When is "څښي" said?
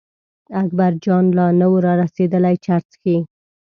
2.91-3.15